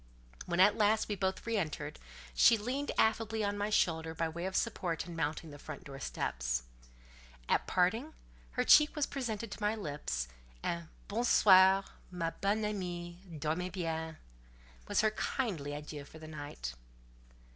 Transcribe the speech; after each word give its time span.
When 0.47 0.59
at 0.59 0.75
last 0.77 1.07
we 1.07 1.13
both 1.15 1.45
re 1.45 1.57
entered, 1.57 1.99
she 2.33 2.57
leaned 2.57 2.91
affably 2.97 3.43
on 3.43 3.55
my 3.55 3.69
shoulder 3.69 4.15
by 4.15 4.27
way 4.29 4.47
of 4.47 4.55
support 4.55 5.05
in 5.05 5.15
mounting 5.15 5.51
the 5.51 5.59
front 5.59 5.83
door 5.83 5.99
steps; 5.99 6.63
at 7.47 7.67
parting, 7.67 8.15
her 8.53 8.63
cheek 8.63 8.95
was 8.95 9.05
presented 9.05 9.51
to 9.51 9.61
my 9.61 9.75
lips, 9.75 10.27
and 10.63 10.87
"Bon 11.07 11.23
soir, 11.23 11.83
my 12.09 12.31
bonne 12.31 12.65
amie; 12.65 13.19
dormez 13.29 13.73
bien!" 13.73 14.17
was 14.87 15.01
her 15.01 15.11
kindly 15.11 15.71
adieu 15.75 16.03
for 16.03 16.17
the 16.17 16.27
night. 16.27 16.73